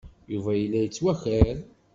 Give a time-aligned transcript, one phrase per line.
[0.31, 1.57] Yuba yella yettwakar.